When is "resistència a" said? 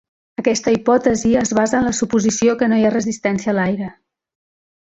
2.99-3.59